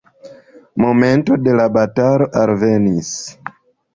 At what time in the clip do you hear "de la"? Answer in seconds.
1.49-1.67